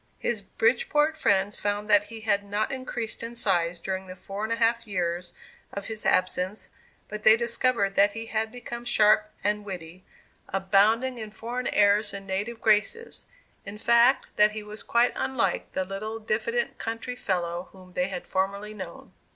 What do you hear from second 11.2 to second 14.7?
foreign airs and native graces"; in fact, that he